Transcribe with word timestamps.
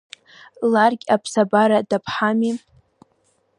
Ларгь 0.71 1.05
аԥсабара 1.15 1.79
даԥҳами. 1.89 2.53